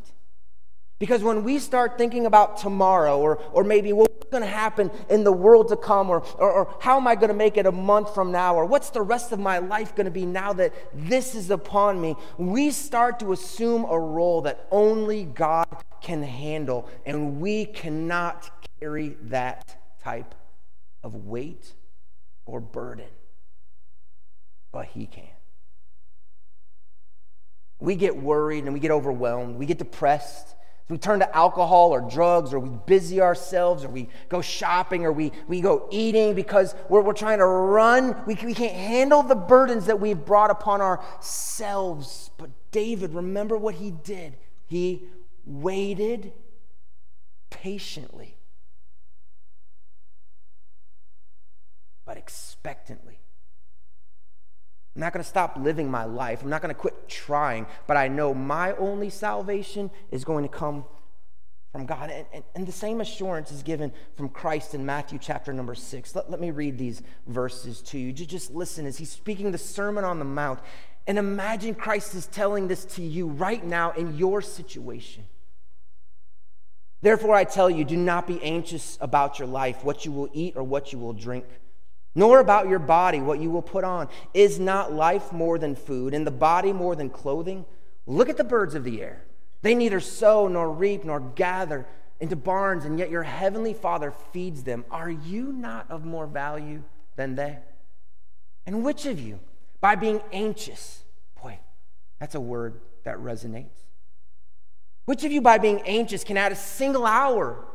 [1.00, 5.24] Because when we start thinking about tomorrow, or, or maybe we'll going to happen in
[5.24, 6.10] the world to come?
[6.10, 8.56] Or, or, or how am I going to make it a month from now?
[8.56, 12.00] Or what's the rest of my life going to be now that this is upon
[12.00, 12.15] me?
[12.38, 15.67] We start to assume a role that only God
[16.02, 20.36] can handle, and we cannot carry that type
[21.04, 21.74] of weight
[22.46, 23.10] or burden.
[24.72, 25.24] But He can.
[27.80, 30.56] We get worried and we get overwhelmed, we get depressed
[30.90, 35.12] we turn to alcohol or drugs, or we busy ourselves, or we go shopping, or
[35.12, 38.16] we, we go eating because we're, we're trying to run.
[38.26, 42.32] We, we can't handle the burdens that we've brought upon ourselves.
[42.38, 44.38] But David, remember what he did.
[44.66, 45.04] He
[45.48, 46.34] waited
[47.50, 48.38] patiently,
[52.06, 53.20] but expectantly.
[54.96, 56.42] I'm not going to stop living my life.
[56.42, 60.50] I'm not going to quit trying, but I know my only salvation is going to
[60.50, 60.86] come
[61.72, 62.10] from God.
[62.10, 66.16] And, and, and, the same assurance is given from Christ in Matthew chapter number six.
[66.16, 68.12] Let, let me read these verses to you.
[68.12, 70.60] Just, just listen as he's speaking the Sermon on the Mount.
[71.06, 75.26] And imagine Christ is telling this to you right now in your situation.
[77.02, 80.56] Therefore, I tell you, do not be anxious about your life, what you will eat
[80.56, 81.46] or what you will drink
[82.18, 84.10] nor about your body, what you will put on.
[84.34, 87.64] Is not life more than food, and the body more than clothing?
[88.08, 89.24] Look at the birds of the air.
[89.62, 91.86] They neither sow nor reap nor gather
[92.20, 94.84] into barns, and yet your heavenly Father feeds them.
[94.90, 96.82] Are you not of more value
[97.18, 97.60] than they?
[98.66, 99.40] And which of you,
[99.80, 101.04] by being anxious,
[101.40, 101.60] boy,
[102.20, 103.86] that's a word that resonates.
[105.08, 107.65] Which of you, by being anxious, can add a single hour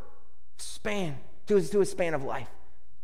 [0.59, 1.16] span
[1.47, 2.51] to his, to his span of life?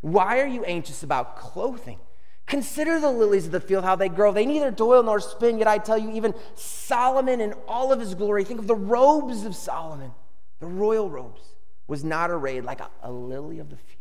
[0.03, 1.99] Why are you anxious about clothing?
[2.45, 4.31] Consider the lilies of the field, how they grow.
[4.31, 8.15] They neither toil nor spin, yet I tell you, even Solomon in all of his
[8.15, 10.13] glory, think of the robes of Solomon,
[10.61, 11.55] the royal robes,
[11.87, 13.98] was not arrayed like a, a lily of the field.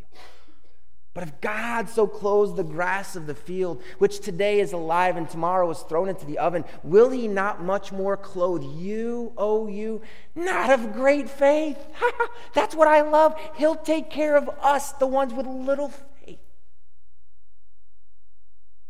[1.17, 5.27] But if God so clothes the grass of the field, which today is alive and
[5.27, 9.67] tomorrow is thrown into the oven, will he not much more clothe you, O oh
[9.67, 10.03] you,
[10.35, 11.79] not of great faith?
[12.53, 13.33] That's what I love.
[13.55, 15.89] He'll take care of us, the ones with little
[16.23, 16.37] faith.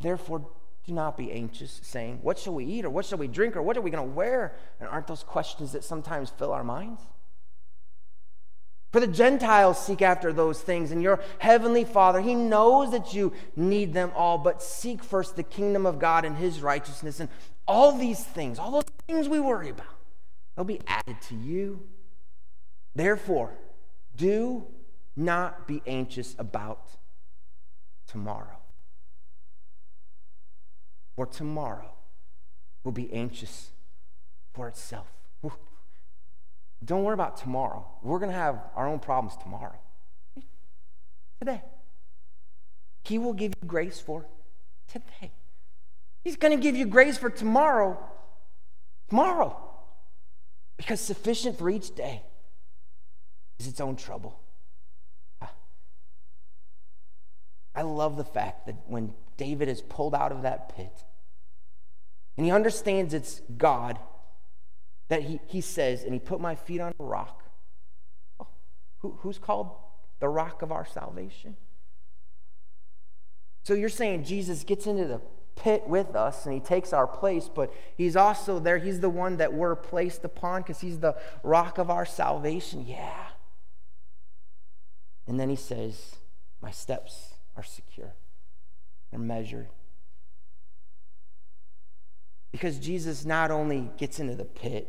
[0.01, 0.49] Therefore,
[0.85, 3.61] do not be anxious, saying, What shall we eat, or what shall we drink, or
[3.61, 4.53] what are we going to wear?
[4.81, 6.99] And aren't those questions that sometimes fill our minds?
[8.91, 13.33] For the Gentiles seek after those things, and your heavenly Father, He knows that you
[13.55, 17.29] need them all, but seek first the kingdom of God and His righteousness, and
[17.67, 19.87] all these things, all those things we worry about,
[20.55, 21.81] they'll be added to you.
[22.95, 23.53] Therefore,
[24.15, 24.65] do
[25.15, 26.87] not be anxious about
[28.07, 28.57] tomorrow.
[31.15, 31.93] For tomorrow
[32.83, 33.71] will be anxious
[34.53, 35.16] for itself.
[36.83, 37.85] Don't worry about tomorrow.
[38.03, 39.79] We're going to have our own problems tomorrow.
[41.39, 41.61] Today.
[43.03, 44.25] He will give you grace for
[44.87, 45.31] today.
[46.23, 47.97] He's going to give you grace for tomorrow.
[49.09, 49.57] Tomorrow.
[50.77, 52.23] Because sufficient for each day
[53.59, 54.39] is its own trouble.
[55.41, 55.51] Ah.
[57.75, 61.03] I love the fact that when David is pulled out of that pit
[62.35, 63.97] and he understands it's God
[65.09, 67.43] that he, he says, and he put my feet on a rock.
[68.39, 68.47] Oh,
[68.99, 69.71] who, who's called
[70.19, 71.55] the rock of our salvation?
[73.63, 75.21] So you're saying Jesus gets into the
[75.57, 78.77] pit with us and he takes our place, but he's also there.
[78.77, 82.85] He's the one that we're placed upon because he's the rock of our salvation.
[82.87, 83.27] Yeah.
[85.27, 86.15] And then he says,
[86.61, 88.13] My steps are secure,
[89.11, 89.67] they're measured.
[92.51, 94.87] Because Jesus not only gets into the pit,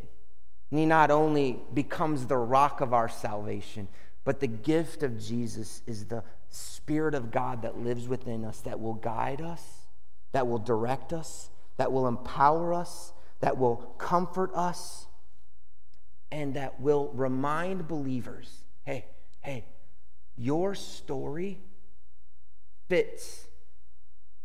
[0.71, 3.89] and he not only becomes the rock of our salvation,
[4.25, 8.81] but the gift of Jesus is the Spirit of God that lives within us, that
[8.81, 9.63] will guide us,
[10.33, 15.07] that will direct us, that will empower us, that will comfort us,
[16.31, 19.05] and that will remind believers hey,
[19.41, 19.65] hey,
[20.37, 21.61] your story
[22.89, 23.47] fits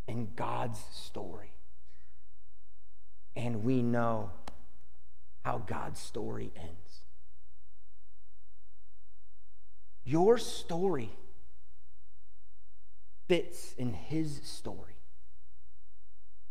[0.08, 1.53] in God's story.
[3.36, 4.32] And we know
[5.44, 7.02] how God's story ends.
[10.06, 11.12] Your story
[13.28, 14.98] fits in His story.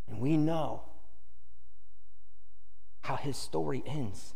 [0.09, 0.83] And we know
[3.03, 4.35] how His story ends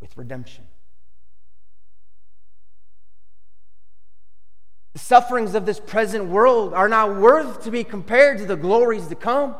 [0.00, 0.64] with redemption.
[4.92, 9.06] The sufferings of this present world are not worth to be compared to the glories
[9.08, 9.54] to come.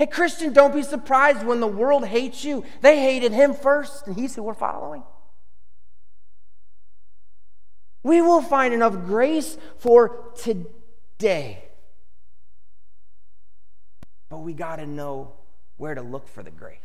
[0.00, 2.64] Hey, Christian, don't be surprised when the world hates you.
[2.80, 5.02] They hated him first, and he's who we're following.
[8.02, 11.62] We will find enough grace for today.
[14.30, 15.34] But we got to know
[15.76, 16.78] where to look for the grace.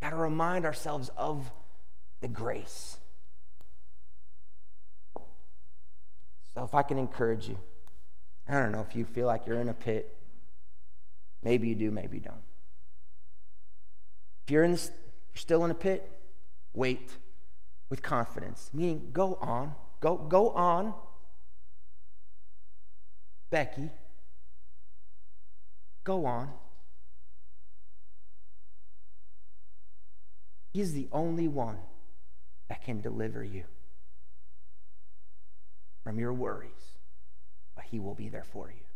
[0.00, 1.50] Got to remind ourselves of
[2.20, 2.96] the grace.
[6.54, 7.58] So, if I can encourage you,
[8.48, 10.16] I don't know if you feel like you're in a pit.
[11.42, 12.42] Maybe you do, maybe you don't.
[14.46, 14.90] If you're, in this,
[15.32, 16.10] you're still in a pit,
[16.74, 17.10] wait
[17.88, 18.70] with confidence.
[18.72, 19.74] Meaning, go on.
[20.00, 20.94] Go, go on.
[23.50, 23.90] Becky,
[26.04, 26.50] go on.
[30.72, 31.78] He's the only one
[32.68, 33.64] that can deliver you
[36.04, 36.70] from your worries,
[37.74, 38.89] but He will be there for you.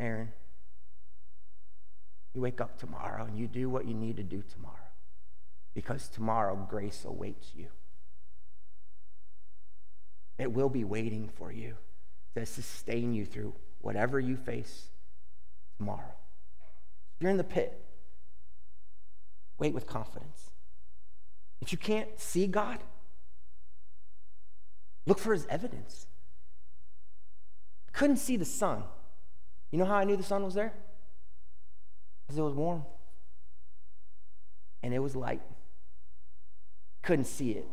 [0.00, 0.32] Aaron,
[2.34, 4.76] you wake up tomorrow and you do what you need to do tomorrow
[5.74, 7.66] because tomorrow grace awaits you.
[10.38, 11.74] It will be waiting for you
[12.34, 14.88] to sustain you through whatever you face
[15.76, 16.14] tomorrow.
[17.16, 17.84] If you're in the pit,
[19.58, 20.50] wait with confidence.
[21.60, 22.78] If you can't see God,
[25.06, 26.06] look for his evidence.
[27.92, 28.84] Couldn't see the sun.
[29.70, 30.72] You know how I knew the sun was there?
[32.26, 32.84] Because it was warm
[34.82, 35.42] and it was light.
[37.02, 37.66] Couldn't see it,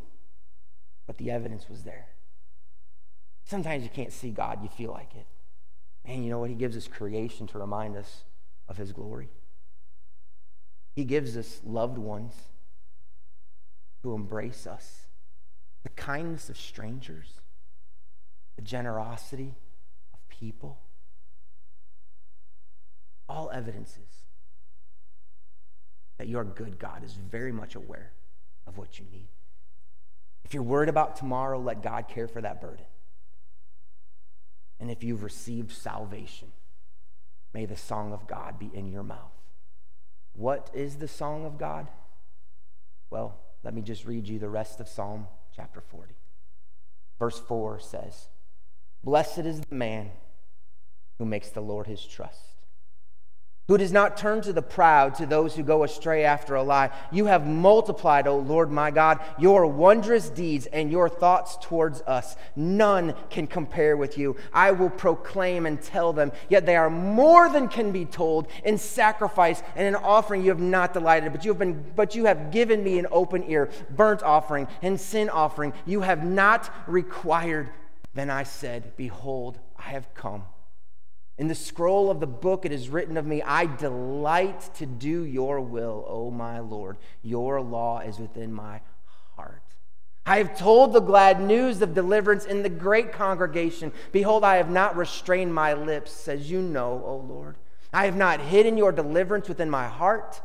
[1.06, 2.08] but the evidence was there.
[3.46, 5.26] Sometimes you can't see God, you feel like it.
[6.06, 6.50] Man, you know what?
[6.50, 8.24] He gives us creation to remind us
[8.68, 9.30] of His glory.
[10.96, 12.34] He gives us loved ones
[14.04, 15.08] to embrace us,
[15.84, 17.42] the kindness of strangers,
[18.56, 19.56] the generosity
[20.14, 20.80] of people.
[23.30, 24.24] All evidences
[26.18, 28.12] that your good God is very much aware
[28.66, 29.28] of what you need.
[30.44, 32.86] If you're worried about tomorrow, let God care for that burden.
[34.80, 36.50] And if you've received salvation,
[37.54, 39.34] may the song of God be in your mouth.
[40.34, 41.88] What is the song of God?
[43.10, 46.14] Well, let me just read you the rest of Psalm chapter 40.
[47.18, 48.28] Verse 4 says,
[49.04, 50.12] Blessed is the man
[51.18, 52.57] who makes the Lord his trust
[53.68, 56.90] who does not turn to the proud, to those who go astray after a lie.
[57.12, 62.38] You have multiplied, O Lord my God, your wondrous deeds and your thoughts towards us.
[62.56, 64.38] None can compare with you.
[64.54, 68.48] I will proclaim and tell them, yet they are more than can be told.
[68.64, 72.26] In sacrifice and in offering you have not delighted, but you have been but you
[72.26, 75.74] have given me an open ear, burnt offering and sin offering.
[75.86, 77.70] You have not required.
[78.14, 80.44] Then I said, Behold, I have come.
[81.38, 85.24] In the scroll of the book it is written of me, I delight to do
[85.24, 86.98] your will, O my Lord.
[87.22, 88.82] Your law is within my
[89.36, 89.62] heart.
[90.26, 93.94] I have told the glad news of deliverance in the great congregation.
[94.12, 97.56] Behold, I have not restrained my lips, as you know, O Lord.
[97.94, 100.42] I have not hidden your deliverance within my heart.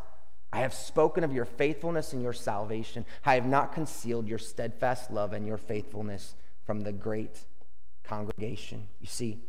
[0.52, 3.06] I have spoken of your faithfulness and your salvation.
[3.24, 6.34] I have not concealed your steadfast love and your faithfulness
[6.64, 7.40] from the great
[8.04, 8.88] congregation.
[9.00, 9.40] You see,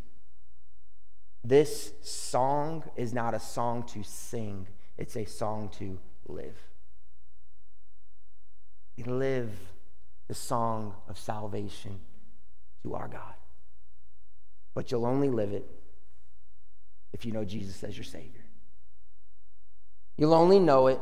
[1.43, 4.67] this song is not a song to sing,
[4.97, 6.57] it's a song to live.
[8.97, 9.51] We live
[10.27, 11.99] the song of salvation
[12.83, 13.33] to our God.
[14.73, 15.65] But you'll only live it
[17.11, 18.45] if you know Jesus as your Savior.
[20.17, 20.99] You'll only know it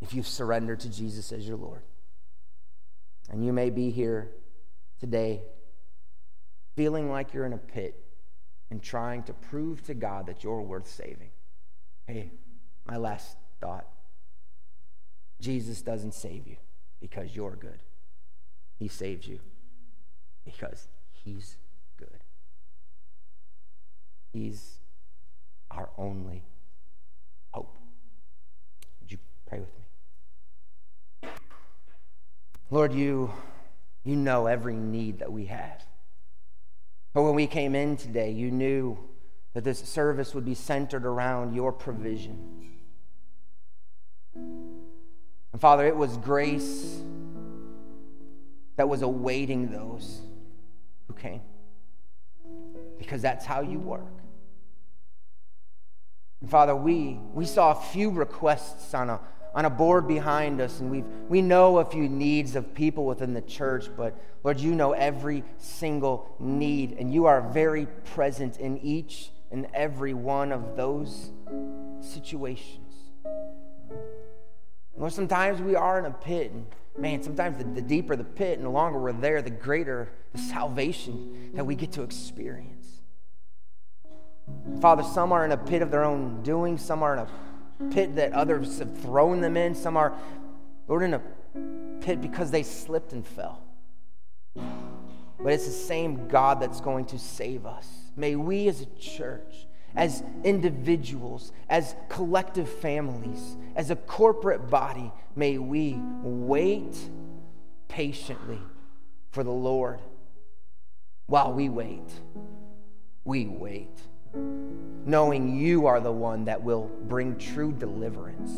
[0.00, 1.82] if you've surrendered to Jesus as your Lord.
[3.30, 4.30] And you may be here
[5.00, 5.42] today
[6.76, 8.01] feeling like you're in a pit
[8.72, 11.28] and trying to prove to God that you're worth saving.
[12.06, 12.30] Hey,
[12.86, 13.86] my last thought
[15.42, 16.56] Jesus doesn't save you
[16.98, 17.80] because you're good,
[18.78, 19.40] He saves you
[20.46, 21.58] because He's
[21.98, 22.24] good.
[24.32, 24.78] He's
[25.70, 26.42] our only
[27.50, 27.76] hope.
[29.02, 29.68] Would you pray with
[31.22, 31.28] me?
[32.70, 33.30] Lord, you,
[34.02, 35.84] you know every need that we have.
[37.12, 38.98] But when we came in today, you knew
[39.54, 42.70] that this service would be centered around your provision.
[44.34, 47.02] And Father, it was grace
[48.76, 50.22] that was awaiting those
[51.06, 51.42] who came.
[52.98, 54.22] Because that's how you work.
[56.40, 59.20] And Father, we, we saw a few requests on a
[59.54, 63.34] on a board behind us, and we've, we know a few needs of people within
[63.34, 68.78] the church, but Lord, you know every single need, and you are very present in
[68.78, 71.30] each and every one of those
[72.00, 72.78] situations.
[74.96, 78.58] Lord, sometimes we are in a pit, and man, sometimes the, the deeper the pit
[78.58, 83.02] and the longer we're there, the greater the salvation that we get to experience.
[84.80, 87.28] Father, some are in a pit of their own doing, some are in a
[87.90, 90.14] pit that others have thrown them in, some are,
[90.88, 91.22] Lord, in a
[92.00, 93.62] pit because they slipped and fell.
[94.54, 97.88] But it's the same God that's going to save us.
[98.16, 99.66] May we as a church,
[99.96, 106.96] as individuals, as collective families, as a corporate body, may we wait
[107.88, 108.60] patiently
[109.30, 110.00] for the Lord.
[111.26, 112.08] While we wait,
[113.24, 113.98] we wait,
[114.34, 118.50] knowing you are the one that will bring true deliverance.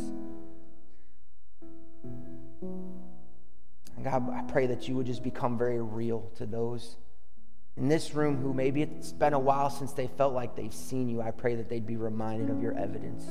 [4.02, 6.96] God, I pray that you would just become very real to those
[7.76, 11.08] in this room who maybe it's been a while since they felt like they've seen
[11.08, 11.20] you.
[11.20, 13.24] I pray that they'd be reminded of your evidence.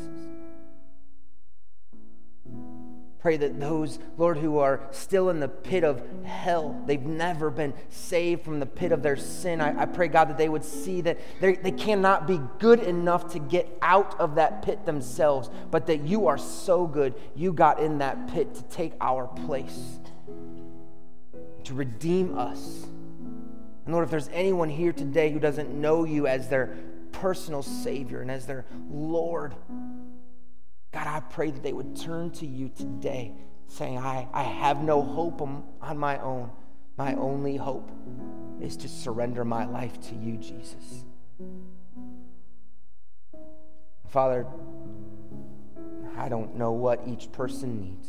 [3.23, 7.73] Pray that those, Lord, who are still in the pit of hell, they've never been
[7.89, 9.61] saved from the pit of their sin.
[9.61, 13.39] I, I pray, God, that they would see that they cannot be good enough to
[13.39, 17.99] get out of that pit themselves, but that you are so good, you got in
[17.99, 19.99] that pit to take our place,
[21.63, 22.85] to redeem us.
[23.85, 26.75] And Lord, if there's anyone here today who doesn't know you as their
[27.13, 29.55] personal Savior and as their Lord,
[30.93, 33.33] God, I pray that they would turn to you today,
[33.67, 36.51] saying, I, I have no hope on, on my own.
[36.97, 37.89] My only hope
[38.61, 41.05] is to surrender my life to you, Jesus.
[44.07, 44.45] Father,
[46.15, 48.07] I don't know what each person needs,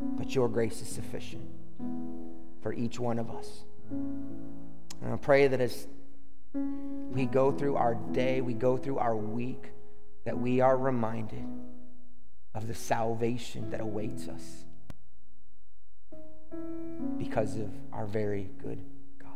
[0.00, 1.48] but your grace is sufficient
[2.60, 3.62] for each one of us.
[3.90, 5.86] And I pray that as
[6.52, 9.70] we go through our day, we go through our week,
[10.28, 11.42] that we are reminded
[12.54, 14.66] of the salvation that awaits us
[17.16, 18.78] because of our very good
[19.18, 19.30] God.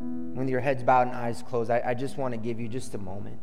[0.00, 2.96] When your head's bowed and eyes closed, I, I just want to give you just
[2.96, 3.38] a moment.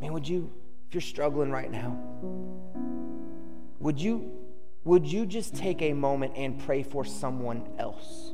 [0.00, 0.50] Man, would you,
[0.88, 1.98] if you're struggling right now,
[3.80, 4.32] would you
[4.84, 8.32] would you just take a moment and pray for someone else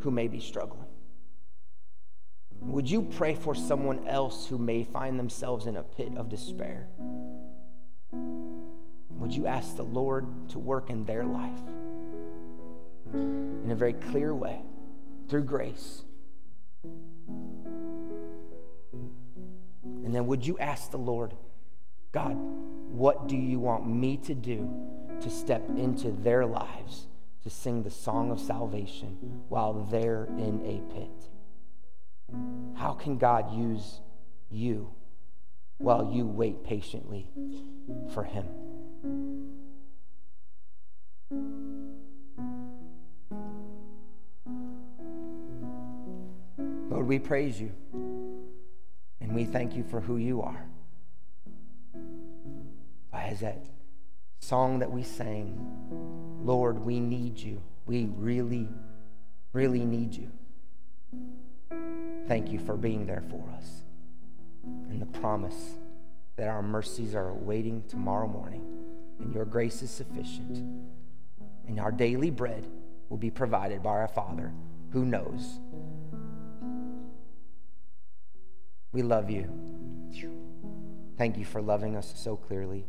[0.00, 0.87] who may be struggling?
[2.78, 6.86] Would you pray for someone else who may find themselves in a pit of despair?
[8.12, 11.58] Would you ask the Lord to work in their life
[13.12, 14.60] in a very clear way
[15.28, 16.04] through grace?
[19.82, 21.34] And then would you ask the Lord,
[22.12, 22.36] God,
[22.92, 24.70] what do you want me to do
[25.20, 27.08] to step into their lives
[27.42, 31.28] to sing the song of salvation while they're in a pit?
[32.74, 34.00] How can God use
[34.50, 34.90] you
[35.78, 37.28] while you wait patiently
[38.12, 38.46] for Him?
[46.90, 47.72] Lord, we praise you
[49.20, 50.64] and we thank you for who you are.
[53.12, 53.66] As that
[54.40, 55.58] song that we sang,
[56.42, 57.62] Lord, we need you.
[57.86, 58.68] We really,
[59.52, 60.30] really need you.
[62.28, 63.82] Thank you for being there for us.
[64.62, 65.76] And the promise
[66.36, 68.64] that our mercies are awaiting tomorrow morning,
[69.18, 70.58] and your grace is sufficient,
[71.66, 72.66] and our daily bread
[73.08, 74.52] will be provided by our Father
[74.92, 75.58] who knows.
[78.92, 79.50] We love you.
[81.16, 82.84] Thank you for loving us so clearly.